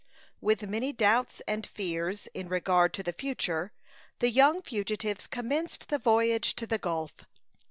[0.41, 3.71] With many doubts and fears in regard to the future,
[4.17, 7.11] the young fugitives commenced the voyage to the Gulf.